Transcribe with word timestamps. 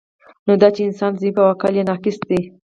نو 0.45 0.53
دا 0.61 0.69
چی 0.75 0.81
انسان 0.85 1.11
ضعیف 1.19 1.35
او 1.39 1.47
عقل 1.53 1.73
یی 1.77 1.83
ناقص 1.89 2.17
دی 2.27 2.39